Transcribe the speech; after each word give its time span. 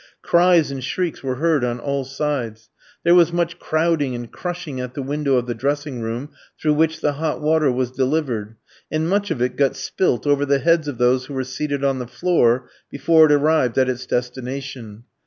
Cries 0.23 0.71
and 0.71 0.83
shrieks 0.83 1.21
were 1.21 1.35
heard 1.35 1.63
on 1.63 1.79
all 1.79 2.03
sides. 2.05 2.71
There 3.03 3.13
was 3.13 3.31
much 3.31 3.59
crowding 3.59 4.15
and 4.15 4.31
crushing 4.31 4.81
at 4.81 4.95
the 4.95 5.03
window 5.03 5.35
of 5.35 5.45
the 5.45 5.53
dressing 5.53 6.01
room 6.01 6.29
through 6.59 6.73
which 6.73 7.01
the 7.01 7.11
hot 7.11 7.39
water 7.39 7.71
was 7.71 7.91
delivered, 7.91 8.55
and 8.91 9.07
much 9.07 9.29
of 9.29 9.43
it 9.43 9.55
got 9.55 9.75
spilt 9.75 10.25
over 10.25 10.43
the 10.43 10.57
heads 10.57 10.87
of 10.87 10.97
those 10.97 11.27
who 11.27 11.35
were 11.35 11.43
seated 11.43 11.83
on 11.83 11.99
the 11.99 12.07
floor 12.07 12.67
before 12.89 13.27
it 13.27 13.31
arrived 13.31 13.77
at 13.77 13.89
its 13.89 14.07
destination. 14.07 15.03